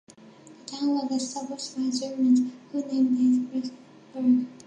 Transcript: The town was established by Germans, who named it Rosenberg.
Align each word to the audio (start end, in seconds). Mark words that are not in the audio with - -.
The 0.07 0.53
town 0.65 0.95
was 0.95 1.11
established 1.21 1.75
by 1.75 1.83
Germans, 1.95 2.51
who 2.71 2.83
named 2.85 3.49
it 3.53 3.71
Rosenberg. 4.15 4.47